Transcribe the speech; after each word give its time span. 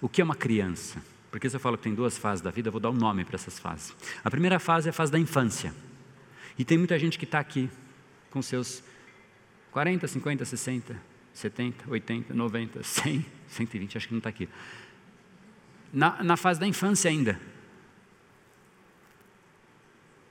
O 0.00 0.08
que 0.08 0.20
é 0.20 0.24
uma 0.24 0.34
criança? 0.34 1.02
Porque 1.30 1.48
se 1.48 1.56
eu 1.56 1.60
falo 1.60 1.76
que 1.76 1.84
tem 1.84 1.94
duas 1.94 2.16
fases 2.18 2.42
da 2.42 2.50
vida, 2.50 2.68
eu 2.68 2.72
vou 2.72 2.80
dar 2.80 2.90
um 2.90 2.94
nome 2.94 3.24
para 3.24 3.36
essas 3.36 3.58
fases. 3.58 3.94
A 4.22 4.30
primeira 4.30 4.58
fase 4.58 4.88
é 4.88 4.90
a 4.90 4.92
fase 4.92 5.10
da 5.10 5.18
infância. 5.18 5.74
E 6.58 6.64
tem 6.64 6.78
muita 6.78 6.98
gente 6.98 7.18
que 7.18 7.24
está 7.24 7.38
aqui 7.38 7.70
com 8.30 8.40
seus 8.40 8.82
40, 9.70 10.06
50, 10.06 10.44
60, 10.44 10.96
70, 11.32 11.90
80, 11.90 12.34
90, 12.34 12.82
100, 12.82 13.26
120, 13.48 13.96
acho 13.96 14.08
que 14.08 14.14
não 14.14 14.18
está 14.18 14.30
aqui. 14.30 14.48
Na, 15.92 16.22
na 16.22 16.36
fase 16.36 16.58
da 16.60 16.66
infância 16.66 17.10
ainda. 17.10 17.38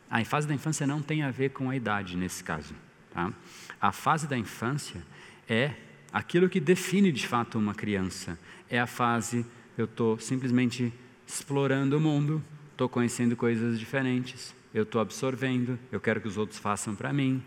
A 0.09 0.23
fase 0.23 0.47
da 0.47 0.53
infância 0.53 0.87
não 0.87 1.01
tem 1.01 1.23
a 1.23 1.31
ver 1.31 1.49
com 1.49 1.69
a 1.69 1.75
idade 1.75 2.15
nesse 2.15 2.43
caso. 2.43 2.73
Tá? 3.11 3.33
A 3.81 3.91
fase 3.91 4.27
da 4.27 4.37
infância 4.37 5.03
é 5.47 5.73
aquilo 6.15 6.47
que 6.47 6.61
define 6.61 7.11
de 7.11 7.27
fato 7.27 7.59
uma 7.59 7.75
criança. 7.75 8.39
É 8.69 8.79
a 8.79 8.87
fase, 8.87 9.45
eu 9.77 9.83
estou 9.83 10.17
simplesmente 10.17 10.93
explorando 11.27 11.97
o 11.97 11.99
mundo, 11.99 12.41
estou 12.71 12.87
conhecendo 12.87 13.35
coisas 13.35 13.77
diferentes, 13.77 14.55
eu 14.73 14.83
estou 14.83 15.01
absorvendo, 15.01 15.77
eu 15.91 15.99
quero 15.99 16.21
que 16.21 16.27
os 16.29 16.37
outros 16.37 16.57
façam 16.57 16.95
para 16.95 17.11
mim, 17.11 17.43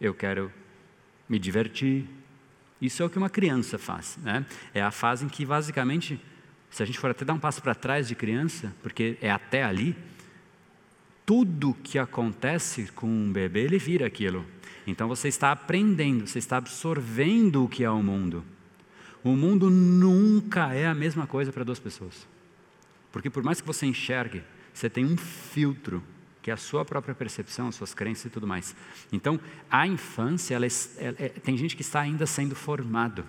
eu 0.00 0.14
quero 0.14 0.52
me 1.28 1.36
divertir. 1.36 2.08
Isso 2.80 3.02
é 3.02 3.06
o 3.06 3.10
que 3.10 3.18
uma 3.18 3.28
criança 3.28 3.76
faz. 3.76 4.16
Né? 4.22 4.46
É 4.72 4.80
a 4.80 4.92
fase 4.92 5.24
em 5.24 5.28
que, 5.28 5.44
basicamente, 5.44 6.20
se 6.70 6.84
a 6.84 6.86
gente 6.86 7.00
for 7.00 7.10
até 7.10 7.24
dar 7.24 7.34
um 7.34 7.40
passo 7.40 7.60
para 7.60 7.74
trás 7.74 8.06
de 8.06 8.14
criança, 8.14 8.72
porque 8.84 9.18
é 9.20 9.32
até 9.32 9.64
ali, 9.64 9.96
tudo 11.24 11.76
que 11.82 11.98
acontece 11.98 12.86
com 12.92 13.08
um 13.08 13.32
bebê, 13.32 13.62
ele 13.62 13.78
vira 13.78 14.06
aquilo. 14.06 14.46
Então 14.86 15.08
você 15.08 15.28
está 15.28 15.52
aprendendo, 15.52 16.26
você 16.26 16.38
está 16.38 16.58
absorvendo 16.58 17.64
o 17.64 17.68
que 17.68 17.82
é 17.82 17.90
o 17.90 18.02
mundo. 18.02 18.44
O 19.24 19.34
mundo 19.34 19.68
nunca 19.68 20.72
é 20.72 20.86
a 20.86 20.94
mesma 20.94 21.26
coisa 21.26 21.52
para 21.52 21.64
duas 21.64 21.80
pessoas. 21.80 22.26
Porque 23.10 23.28
por 23.28 23.42
mais 23.42 23.60
que 23.60 23.66
você 23.66 23.86
enxergue, 23.86 24.42
você 24.72 24.88
tem 24.88 25.04
um 25.04 25.16
filtro 25.16 26.02
que 26.46 26.50
é 26.50 26.54
a 26.54 26.56
sua 26.56 26.84
própria 26.84 27.12
percepção, 27.12 27.66
as 27.66 27.74
suas 27.74 27.92
crenças 27.92 28.26
e 28.26 28.30
tudo 28.30 28.46
mais. 28.46 28.76
Então, 29.10 29.40
a 29.68 29.84
infância, 29.84 30.54
ela 30.54 30.64
é, 30.64 30.68
é, 30.98 31.28
tem 31.30 31.56
gente 31.56 31.74
que 31.74 31.82
está 31.82 32.00
ainda 32.00 32.24
sendo 32.24 32.54
formado. 32.54 33.24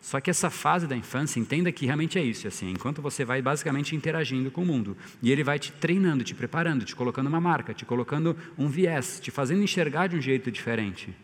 Só 0.00 0.20
que 0.20 0.30
essa 0.30 0.50
fase 0.50 0.86
da 0.86 0.96
infância, 0.96 1.40
entenda 1.40 1.72
que 1.72 1.84
realmente 1.84 2.18
é 2.18 2.22
isso, 2.22 2.46
assim, 2.46 2.70
enquanto 2.70 3.02
você 3.02 3.24
vai 3.24 3.42
basicamente 3.42 3.96
interagindo 3.96 4.50
com 4.50 4.62
o 4.62 4.66
mundo, 4.66 4.96
e 5.20 5.32
ele 5.32 5.42
vai 5.42 5.58
te 5.58 5.72
treinando, 5.72 6.22
te 6.22 6.34
preparando, 6.34 6.84
te 6.84 6.94
colocando 6.94 7.26
uma 7.26 7.40
marca, 7.40 7.74
te 7.74 7.84
colocando 7.84 8.36
um 8.56 8.68
viés, 8.68 9.18
te 9.20 9.30
fazendo 9.30 9.62
enxergar 9.62 10.06
de 10.06 10.16
um 10.16 10.20
jeito 10.20 10.50
diferente. 10.50 11.14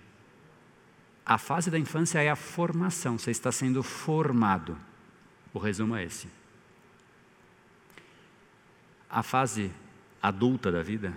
A 1.25 1.39
fase 1.39 1.71
da 1.71 1.79
infância 1.79 2.21
é 2.21 2.29
a 2.29 2.37
formação, 2.37 3.17
você 3.17 3.31
está 3.31 3.53
sendo 3.53 3.83
formado. 3.83 4.77
O 5.55 5.59
resumo 5.59 5.95
é 5.95 6.05
esse. 6.05 6.27
A 9.09 9.23
fase 9.23 9.71
adulta 10.21 10.73
da 10.73 10.83
vida, 10.83 11.17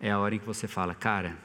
é 0.00 0.10
a 0.10 0.18
hora 0.18 0.34
em 0.34 0.38
que 0.38 0.46
você 0.46 0.68
fala, 0.68 0.94
cara, 0.94 1.36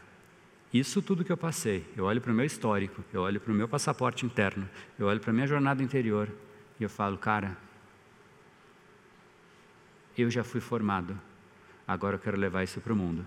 isso 0.74 1.02
tudo 1.02 1.26
que 1.26 1.32
eu 1.32 1.38
passei, 1.38 1.86
eu 1.98 2.06
olho 2.06 2.22
para 2.22 2.32
o 2.32 2.36
meu 2.36 2.46
histórico, 2.46 3.04
eu 3.12 3.22
olho 3.22 3.40
para 3.42 3.52
o 3.52 3.56
meu 3.56 3.68
passaporte 3.68 4.26
interno, 4.26 4.68
eu 4.98 5.08
olho 5.08 5.20
para 5.20 5.32
a 5.32 5.34
minha 5.34 5.48
jornada 5.48 5.84
interior 5.84 6.30
e 6.80 6.84
eu 6.84 6.90
falo, 6.90 7.18
cara, 7.18 7.58
eu 10.18 10.30
já 10.30 10.44
fui 10.44 10.62
formado, 10.62 11.20
agora 11.88 12.16
eu 12.16 12.20
quero 12.20 12.38
levar 12.38 12.64
isso 12.64 12.80
para 12.80 12.94
o 12.94 12.96
mundo. 12.96 13.26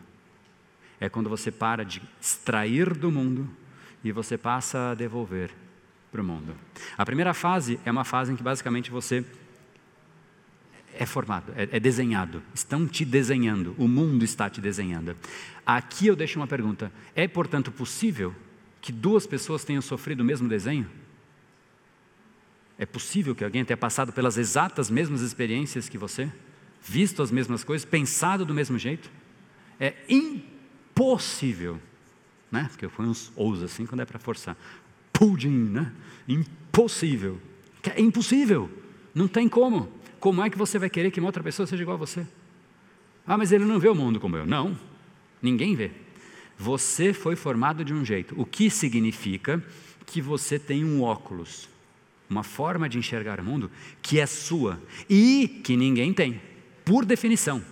É 0.99 1.09
quando 1.09 1.29
você 1.29 1.51
para 1.51 1.85
de 1.85 2.01
extrair 2.21 2.95
do 2.95 3.11
mundo 3.11 3.49
e 4.03 4.11
você 4.11 4.39
passa 4.39 4.91
a 4.91 4.95
devolver 4.95 5.51
para 6.11 6.23
o 6.23 6.25
mundo. 6.25 6.55
A 6.97 7.05
primeira 7.05 7.35
fase 7.35 7.79
é 7.85 7.91
uma 7.91 8.05
fase 8.05 8.33
em 8.33 8.37
que 8.37 8.43
basicamente 8.43 8.91
você 8.91 9.25
é 10.99 11.07
formado, 11.07 11.53
é, 11.57 11.69
é, 11.73 11.81
desenhado. 11.81 12.43
Estão 12.55 12.87
te 12.87 13.05
desenhando, 13.05 13.75
o 13.79 13.89
mundo 13.89 14.25
está 14.25 14.49
te 14.49 14.61
desenhando. 14.61 15.17
Aqui 15.67 16.07
eu 16.07 16.17
deixo 16.17 16.39
uma 16.39 16.47
pergunta: 16.47 16.93
é 17.15 17.27
portanto 17.27 17.71
possível 17.73 18.35
que 18.81 18.93
duas 18.93 19.27
pessoas 19.27 19.65
tenham 19.65 19.83
sofrido 19.83 20.21
o 20.21 20.25
mesmo 20.25 20.49
desenho? 20.49 20.89
É 22.79 22.85
possível 22.85 23.35
que 23.35 23.45
alguém 23.45 23.65
tenha 23.65 23.77
passado 23.77 24.13
pelas 24.13 24.37
exatas 24.37 24.91
mesmas 24.91 25.21
experiências 25.21 25.89
que 25.89 25.97
você, 25.97 26.31
visto 26.83 27.23
as 27.23 27.31
mesmas 27.31 27.63
coisas, 27.63 27.85
pensado 27.85 28.45
do 28.45 28.53
mesmo 28.53 28.79
jeito? 28.79 29.11
É 29.79 29.95
impossível, 30.09 31.81
né? 32.51 32.67
Porque 32.71 32.85
eu 32.85 32.91
ponho 32.91 33.11
uns 33.11 33.33
ous 33.37 33.63
assim 33.63 33.87
quando 33.87 34.01
é 34.01 34.05
para 34.05 34.19
forçar. 34.19 34.57
Pudim, 35.13 35.71
né? 35.71 35.93
Impossível. 36.27 37.41
É 37.83 38.01
impossível. 38.01 38.69
Não 39.15 39.29
tem 39.29 39.49
como. 39.49 39.89
Como 40.25 40.43
é 40.43 40.49
que 40.49 40.57
você 40.57 40.79
vai 40.79 40.89
querer 40.89 41.11
que 41.11 41.21
uma 41.21 41.29
outra 41.29 41.43
pessoa 41.43 41.67
seja 41.67 41.83
igual 41.83 41.97
a 41.97 41.99
você? 41.99 42.27
Ah, 43.27 43.37
mas 43.37 43.53
ele 43.53 43.67
não 43.67 43.79
vê 43.79 43.91
o 43.91 43.95
mundo 43.95 44.19
como 44.19 44.39
eu. 44.39 44.47
Não, 44.47 44.75
ninguém 45.43 45.77
vê. 45.77 45.91
Você 46.57 47.13
foi 47.13 47.37
formado 47.37 47.85
de 47.85 47.93
um 47.93 48.03
jeito, 48.03 48.35
o 48.41 48.47
que 48.47 48.71
significa 48.71 49.63
que 50.07 50.23
você 50.23 50.59
tem 50.59 50.83
um 50.83 51.03
óculos, 51.03 51.69
uma 52.31 52.43
forma 52.43 52.89
de 52.89 52.97
enxergar 52.97 53.39
o 53.39 53.45
mundo 53.45 53.71
que 54.01 54.19
é 54.19 54.25
sua 54.25 54.81
e 55.11 55.61
que 55.63 55.77
ninguém 55.77 56.11
tem, 56.11 56.41
por 56.87 57.05
definição, 57.05 57.63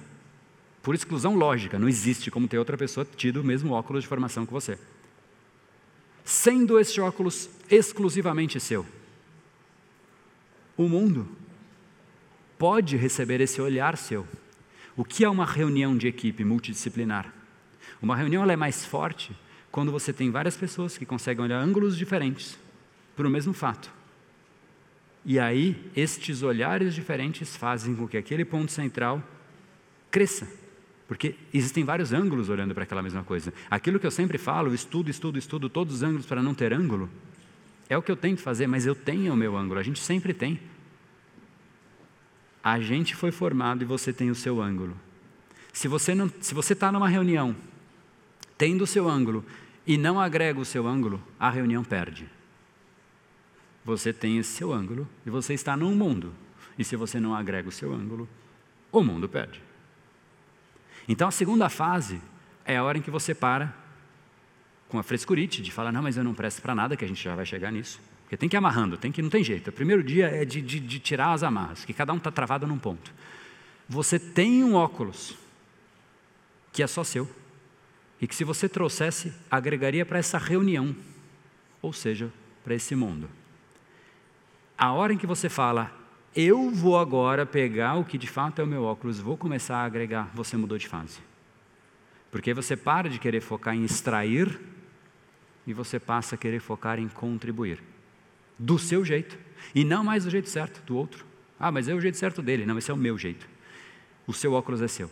por 0.83 0.95
exclusão 0.95 1.35
lógica. 1.35 1.79
Não 1.79 1.89
existe 1.89 2.31
como 2.31 2.47
ter 2.47 2.59
outra 2.59 2.77
pessoa 2.77 3.07
tido 3.17 3.41
o 3.41 3.45
mesmo 3.45 3.73
óculos 3.73 4.03
de 4.03 4.09
formação 4.09 4.45
que 4.45 4.53
você. 4.53 4.79
Sendo 6.23 6.79
este 6.79 7.01
óculos 7.01 7.49
exclusivamente 7.71 8.61
seu, 8.61 8.85
o 10.77 10.87
mundo 10.87 11.41
pode 12.63 12.97
receber 12.97 13.41
esse 13.41 13.61
olhar 13.61 13.97
seu. 13.97 14.25
O 14.97 15.05
que 15.05 15.25
é 15.25 15.29
uma 15.29 15.45
reunião 15.45 15.97
de 15.97 16.07
equipe 16.07 16.45
multidisciplinar? 16.45 17.35
Uma 18.01 18.15
reunião 18.15 18.49
é 18.49 18.55
mais 18.55 18.87
forte 18.87 19.33
quando 19.73 19.91
você 19.91 20.13
tem 20.13 20.31
várias 20.31 20.57
pessoas 20.57 20.97
que 20.97 21.05
conseguem 21.05 21.45
olhar 21.45 21.59
ângulos 21.59 21.97
diferentes 21.97 22.57
para 23.17 23.27
o 23.27 23.31
mesmo 23.31 23.53
fato. 23.53 23.91
E 25.25 25.41
aí, 25.41 25.91
estes 25.97 26.45
olhares 26.45 26.95
diferentes 26.95 27.57
fazem 27.57 27.97
com 27.97 28.07
que 28.07 28.17
aquele 28.17 28.45
ponto 28.45 28.71
central 28.71 29.21
cresça. 30.09 30.47
Porque 31.09 31.35
existem 31.53 31.83
vários 31.83 32.13
ângulos 32.13 32.49
olhando 32.49 32.75
para 32.75 32.85
aquela 32.85 33.03
mesma 33.03 33.25
coisa. 33.25 33.53
Aquilo 33.69 33.99
que 33.99 34.07
eu 34.07 34.11
sempre 34.13 34.39
falo, 34.39 34.73
estudo, 34.73 35.11
estudo, 35.11 35.37
estudo 35.37 35.69
todos 35.69 35.97
os 35.97 36.03
ângulos 36.05 36.27
para 36.27 36.41
não 36.41 36.55
ter 36.55 36.73
ângulo, 36.73 37.11
é 37.89 37.99
o 37.99 38.03
que 38.03 38.13
eu 38.13 38.17
tenho 38.17 38.37
que 38.37 38.43
fazer, 38.43 38.69
mas 38.69 38.87
eu 38.87 38.95
tenho 38.95 39.33
o 39.33 39.37
meu 39.37 39.57
ângulo, 39.57 39.81
a 39.81 39.83
gente 39.83 39.99
sempre 39.99 40.33
tem. 40.33 40.61
A 42.63 42.81
gente 42.81 43.17
foi 43.17 43.33
formado 43.33 43.83
e 43.83 43.87
você 43.87 44.13
tem 44.13 44.31
o 44.31 44.35
seu 44.35 44.61
ângulo. 44.61 44.97
Se 45.73 45.89
você 45.89 46.15
não, 46.15 46.31
se 46.41 46.55
você 46.55 46.75
está 46.75 46.93
numa 46.93 47.09
reunião, 47.09 47.57
tendo 48.57 48.85
o 48.85 48.87
seu 48.87 49.09
ângulo 49.09 49.45
e 49.87 49.99
não 49.99 50.21
agrega 50.21 50.61
o 50.61 50.65
seu 50.65 50.87
ângulo, 50.87 51.23
a 51.41 51.51
reunião 51.51 51.83
perde. 51.83 52.29
Você 53.85 54.13
tem 54.13 54.39
esse 54.39 54.51
seu 54.51 54.73
ângulo 54.73 55.09
e 55.27 55.31
você 55.31 55.55
está 55.55 55.77
num 55.77 55.95
mundo. 55.95 56.33
E 56.79 56.85
se 56.85 56.95
você 56.95 57.19
não 57.19 57.35
agrega 57.35 57.69
o 57.69 57.73
seu 57.73 57.93
ângulo, 57.93 58.29
o 58.93 59.03
mundo 59.03 59.29
perde. 59.29 59.61
Então 61.09 61.27
a 61.27 61.33
segunda 61.33 61.69
fase 61.69 62.21
é 62.65 62.77
a 62.77 62.85
hora 62.85 62.99
em 62.99 63.03
que 63.03 63.11
você 63.11 63.35
para 63.35 63.75
com 64.89 64.99
a 64.99 65.03
frescurite 65.03 65.63
de 65.63 65.73
falar, 65.73 65.91
não, 65.91 66.03
mas 66.03 66.19
eu 66.19 66.23
não 66.23 66.35
presto 66.35 66.61
para 66.61 66.75
nada, 66.75 66.97
que 66.97 67.05
a 67.05 67.09
gente 67.09 67.25
já 67.25 67.35
vai 67.35 67.47
chegar 67.47 67.73
nisso. 67.73 67.99
Porque 68.33 68.39
tem 68.39 68.49
que 68.49 68.57
ir 68.57 68.65
amarrando, 68.65 68.97
tem 68.97 69.13
que, 69.13 69.21
não 69.21 69.29
tem 69.29 69.45
jeito. 69.45 69.69
O 69.69 69.73
primeiro 69.75 70.03
dia 70.03 70.27
é 70.27 70.43
de, 70.43 70.63
de, 70.63 70.81
de 70.81 70.99
tirar 70.99 71.35
as 71.35 71.43
amarras, 71.43 71.85
que 71.85 71.93
cada 71.93 72.15
um 72.15 72.17
está 72.17 72.31
travado 72.31 72.67
num 72.67 72.79
ponto. 72.79 73.13
Você 73.87 74.19
tem 74.19 74.65
um 74.65 74.73
óculos 74.73 75.37
que 76.73 76.83
é 76.83 76.87
só 76.87 77.05
seu, 77.05 77.31
e 78.19 78.27
que 78.27 78.35
se 78.35 78.43
você 78.43 78.71
trouxesse, 78.71 79.35
agregaria 79.51 80.07
para 80.07 80.19
essa 80.19 80.39
reunião, 80.39 80.97
ou 81.83 81.93
seja, 81.93 82.33
para 82.65 82.75
esse 82.75 82.95
mundo. 82.95 83.29
A 84.79 84.93
hora 84.93 85.13
em 85.13 85.19
que 85.19 85.27
você 85.27 85.51
fala, 85.51 85.93
eu 86.35 86.71
vou 86.71 86.99
agora 86.99 87.45
pegar 87.45 87.97
o 87.97 88.05
que 88.05 88.17
de 88.17 88.29
fato 88.29 88.63
é 88.63 88.65
o 88.65 88.67
meu 88.67 88.85
óculos, 88.85 89.21
vou 89.21 89.37
começar 89.37 89.77
a 89.77 89.85
agregar, 89.85 90.31
você 90.33 90.57
mudou 90.57 90.79
de 90.79 90.89
fase. 90.89 91.21
Porque 92.31 92.55
você 92.55 92.79
para 92.79 93.11
de 93.11 93.19
querer 93.19 93.43
focar 93.43 93.77
em 93.77 93.85
extrair 93.85 94.59
e 95.67 95.75
você 95.75 96.01
passa 96.01 96.35
a 96.35 96.39
querer 96.39 96.61
focar 96.61 96.99
em 96.99 97.09
contribuir 97.09 97.93
do 98.63 98.79
seu 98.79 99.05
jeito, 99.05 99.37
e 99.75 99.85
não 99.85 100.05
mais 100.05 100.25
do 100.25 100.31
jeito 100.31 100.49
certo 100.49 100.81
do 100.87 100.97
outro. 100.97 101.27
Ah, 101.59 101.73
mas 101.73 101.89
é 101.89 101.95
o 101.95 102.01
jeito 102.01 102.17
certo 102.17 102.41
dele. 102.41 102.65
Não, 102.65 102.79
esse 102.79 102.91
é 102.91 102.95
o 102.95 102.97
meu 102.97 103.19
jeito. 103.19 103.49
O 104.27 104.33
seu 104.33 104.53
óculos 104.53 104.81
é 104.81 104.89
seu. 104.89 105.11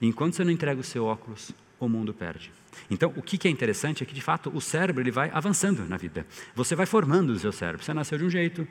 enquanto 0.00 0.34
você 0.34 0.44
não 0.44 0.52
entrega 0.52 0.80
o 0.80 0.84
seu 0.84 1.04
óculos, 1.04 1.50
o 1.78 1.88
mundo 1.88 2.14
perde. 2.14 2.52
Então, 2.88 3.12
o 3.16 3.22
que 3.22 3.48
é 3.48 3.50
interessante 3.50 4.02
é 4.02 4.06
que, 4.06 4.14
de 4.14 4.20
fato, 4.20 4.50
o 4.54 4.60
cérebro 4.60 5.02
ele 5.02 5.10
vai 5.10 5.30
avançando 5.32 5.84
na 5.88 5.96
vida. 5.96 6.24
Você 6.54 6.76
vai 6.76 6.86
formando 6.86 7.30
o 7.30 7.38
seu 7.38 7.52
cérebro. 7.52 7.84
Você 7.84 7.92
nasceu 7.92 8.16
de 8.16 8.24
um 8.24 8.30
jeito, 8.30 8.66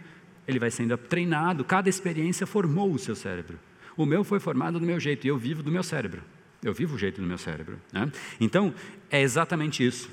ele 0.48 0.58
vai 0.58 0.72
sendo 0.72 0.98
treinado, 0.98 1.64
cada 1.66 1.90
experiência 1.90 2.48
formou 2.48 2.92
o 2.92 3.00
seu 3.00 3.16
cérebro. 3.16 3.60
O 3.98 4.06
meu 4.06 4.24
foi 4.24 4.40
formado 4.40 4.80
do 4.80 4.86
meu 4.86 5.00
jeito, 5.00 5.26
e 5.26 5.28
eu 5.28 5.38
vivo 5.38 5.62
do 5.62 5.72
meu 5.72 5.84
cérebro. 5.84 6.24
Eu 6.64 6.74
vivo 6.74 6.96
o 6.96 6.98
jeito 6.98 7.22
do 7.22 7.28
meu 7.28 7.38
cérebro. 7.38 7.80
Né? 7.92 8.10
Então, 8.40 8.74
é 9.12 9.22
exatamente 9.22 9.86
isso 9.86 10.10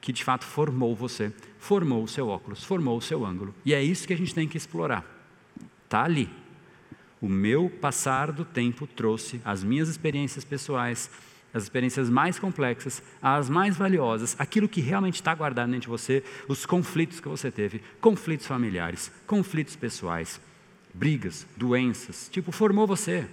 que 0.00 0.12
de 0.12 0.24
fato 0.24 0.44
formou 0.44 0.94
você, 0.94 1.32
formou 1.58 2.02
o 2.02 2.08
seu 2.08 2.28
óculos, 2.28 2.64
formou 2.64 2.96
o 2.96 3.02
seu 3.02 3.24
ângulo. 3.24 3.54
E 3.64 3.74
é 3.74 3.82
isso 3.82 4.06
que 4.06 4.12
a 4.12 4.16
gente 4.16 4.34
tem 4.34 4.48
que 4.48 4.56
explorar. 4.56 5.04
Está 5.84 6.04
ali. 6.04 6.30
O 7.20 7.28
meu 7.28 7.68
passar 7.68 8.30
do 8.30 8.44
tempo 8.44 8.86
trouxe 8.86 9.40
as 9.44 9.64
minhas 9.64 9.88
experiências 9.88 10.44
pessoais, 10.44 11.10
as 11.52 11.64
experiências 11.64 12.08
mais 12.08 12.38
complexas, 12.38 13.02
as 13.20 13.50
mais 13.50 13.76
valiosas, 13.76 14.36
aquilo 14.38 14.68
que 14.68 14.80
realmente 14.80 15.16
está 15.16 15.34
guardado 15.34 15.70
dentro 15.70 15.82
de 15.82 15.88
você, 15.88 16.22
os 16.46 16.64
conflitos 16.64 17.20
que 17.20 17.28
você 17.28 17.50
teve, 17.50 17.82
conflitos 18.00 18.46
familiares, 18.46 19.10
conflitos 19.26 19.74
pessoais, 19.74 20.40
brigas, 20.94 21.46
doenças, 21.56 22.28
tipo, 22.30 22.52
formou 22.52 22.86
você. 22.86 23.26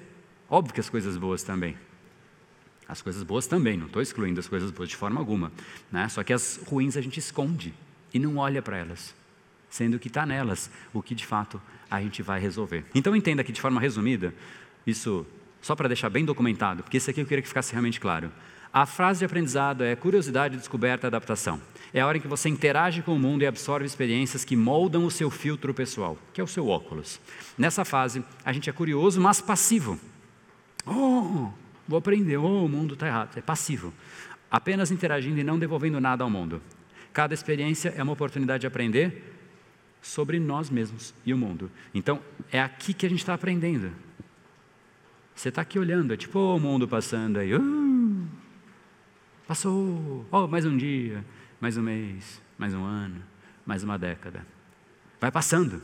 Óbvio 0.49 0.73
que 0.73 0.79
as 0.79 0.89
coisas 0.89 1.17
boas 1.17 1.43
também. 1.43 1.77
As 2.87 3.01
coisas 3.01 3.23
boas 3.23 3.47
também, 3.47 3.77
não 3.77 3.87
estou 3.87 4.01
excluindo 4.01 4.39
as 4.39 4.47
coisas 4.47 4.71
boas 4.71 4.89
de 4.89 4.95
forma 4.95 5.19
alguma. 5.19 5.51
Né? 5.91 6.07
Só 6.09 6.23
que 6.23 6.33
as 6.33 6.59
ruins 6.67 6.95
a 6.95 7.01
gente 7.01 7.19
esconde 7.19 7.73
e 8.13 8.19
não 8.19 8.37
olha 8.37 8.61
para 8.61 8.77
elas, 8.77 9.13
sendo 9.69 9.99
que 9.99 10.07
está 10.07 10.25
nelas 10.25 10.69
o 10.93 11.01
que 11.01 11.15
de 11.15 11.25
fato 11.25 11.61
a 11.89 12.01
gente 12.01 12.21
vai 12.21 12.39
resolver. 12.39 12.85
Então 12.93 13.15
entenda 13.15 13.41
aqui 13.41 13.51
de 13.51 13.61
forma 13.61 13.81
resumida, 13.81 14.33
isso 14.85 15.25
só 15.61 15.75
para 15.75 15.87
deixar 15.87 16.09
bem 16.09 16.23
documentado, 16.23 16.83
porque 16.83 16.97
isso 16.97 17.09
aqui 17.09 17.21
eu 17.21 17.25
queria 17.25 17.41
que 17.41 17.47
ficasse 17.47 17.71
realmente 17.71 17.99
claro. 17.99 18.31
A 18.71 18.85
frase 18.85 19.19
de 19.19 19.25
aprendizado 19.25 19.83
é 19.83 19.95
curiosidade, 19.95 20.57
descoberta, 20.57 21.07
adaptação. 21.07 21.61
É 21.93 22.01
a 22.01 22.07
hora 22.07 22.17
em 22.17 22.21
que 22.21 22.27
você 22.27 22.49
interage 22.49 23.01
com 23.01 23.15
o 23.15 23.19
mundo 23.19 23.41
e 23.41 23.47
absorve 23.47 23.85
experiências 23.85 24.43
que 24.43 24.55
moldam 24.55 25.05
o 25.05 25.11
seu 25.11 25.31
filtro 25.31 25.73
pessoal, 25.73 26.17
que 26.33 26.41
é 26.41 26.43
o 26.43 26.47
seu 26.47 26.67
óculos. 26.67 27.19
Nessa 27.57 27.85
fase, 27.85 28.23
a 28.43 28.51
gente 28.51 28.69
é 28.69 28.73
curioso, 28.73 29.21
mas 29.21 29.39
passivo. 29.39 29.97
Oh, 30.85 31.49
vou 31.87 31.97
aprender, 31.97 32.37
oh, 32.37 32.65
o 32.65 32.69
mundo 32.69 32.93
está 32.93 33.07
errado. 33.07 33.37
É 33.37 33.41
passivo. 33.41 33.93
Apenas 34.49 34.91
interagindo 34.91 35.39
e 35.39 35.43
não 35.43 35.59
devolvendo 35.59 35.99
nada 35.99 36.23
ao 36.23 36.29
mundo. 36.29 36.61
Cada 37.13 37.33
experiência 37.33 37.93
é 37.95 38.03
uma 38.03 38.13
oportunidade 38.13 38.61
de 38.61 38.67
aprender 38.67 39.33
sobre 40.01 40.39
nós 40.39 40.69
mesmos 40.69 41.13
e 41.25 41.33
o 41.33 41.37
mundo. 41.37 41.71
Então, 41.93 42.21
é 42.51 42.61
aqui 42.61 42.93
que 42.93 43.05
a 43.05 43.09
gente 43.09 43.19
está 43.19 43.33
aprendendo. 43.33 43.91
Você 45.35 45.49
está 45.49 45.61
aqui 45.61 45.77
olhando, 45.77 46.13
é 46.13 46.17
tipo 46.17 46.39
oh, 46.39 46.55
o 46.55 46.59
mundo 46.59 46.87
passando 46.87 47.39
aí. 47.39 47.53
Uh, 47.53 48.27
passou, 49.47 50.25
oh, 50.31 50.47
mais 50.47 50.65
um 50.65 50.77
dia, 50.77 51.25
mais 51.59 51.75
um 51.75 51.81
mês, 51.81 52.41
mais 52.57 52.73
um 52.73 52.83
ano, 52.83 53.21
mais 53.65 53.83
uma 53.83 53.97
década. 53.97 54.45
Vai 55.19 55.31
passando. 55.31 55.81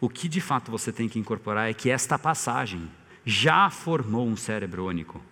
O 0.00 0.08
que 0.08 0.28
de 0.28 0.40
fato 0.40 0.70
você 0.70 0.90
tem 0.90 1.08
que 1.08 1.18
incorporar 1.18 1.70
é 1.70 1.74
que 1.74 1.90
esta 1.90 2.18
passagem 2.18 2.90
já 3.24 3.68
formou 3.68 4.26
um 4.26 4.36
cérebro 4.36 4.86
único, 4.86 5.22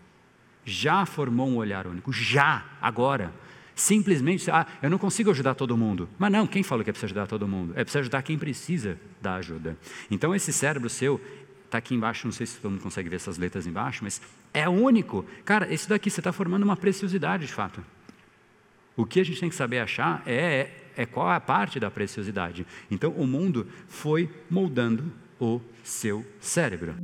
já 0.68 1.06
formou 1.06 1.48
um 1.48 1.56
olhar 1.56 1.86
único, 1.86 2.12
já, 2.12 2.64
agora. 2.80 3.32
Simplesmente, 3.74 4.50
ah, 4.50 4.66
eu 4.82 4.90
não 4.90 4.98
consigo 4.98 5.30
ajudar 5.30 5.54
todo 5.54 5.76
mundo. 5.76 6.08
Mas 6.18 6.32
não, 6.32 6.46
quem 6.46 6.62
falou 6.62 6.82
que 6.82 6.90
é 6.90 6.92
preciso 6.92 7.06
ajudar 7.06 7.26
todo 7.26 7.46
mundo? 7.46 7.72
É 7.76 7.84
preciso 7.84 8.00
ajudar 8.00 8.22
quem 8.22 8.36
precisa 8.36 8.98
da 9.22 9.36
ajuda. 9.36 9.76
Então, 10.10 10.34
esse 10.34 10.52
cérebro 10.52 10.90
seu 10.90 11.20
está 11.64 11.78
aqui 11.78 11.94
embaixo, 11.94 12.26
não 12.26 12.32
sei 12.32 12.46
se 12.46 12.58
todo 12.58 12.72
mundo 12.72 12.82
consegue 12.82 13.08
ver 13.08 13.16
essas 13.16 13.38
letras 13.38 13.66
embaixo, 13.66 14.02
mas 14.02 14.20
é 14.52 14.68
único. 14.68 15.24
Cara, 15.44 15.72
isso 15.72 15.88
daqui 15.88 16.10
você 16.10 16.20
está 16.20 16.32
formando 16.32 16.64
uma 16.64 16.76
preciosidade 16.76 17.46
de 17.46 17.52
fato. 17.52 17.84
O 18.96 19.06
que 19.06 19.20
a 19.20 19.24
gente 19.24 19.38
tem 19.38 19.48
que 19.48 19.54
saber 19.54 19.78
achar 19.78 20.22
é, 20.26 20.70
é 20.96 21.06
qual 21.06 21.30
é 21.30 21.36
a 21.36 21.40
parte 21.40 21.78
da 21.78 21.90
preciosidade. 21.90 22.66
Então, 22.90 23.12
o 23.12 23.26
mundo 23.26 23.66
foi 23.86 24.28
moldando 24.50 25.12
o 25.38 25.60
seu 25.84 26.26
cérebro. 26.40 26.96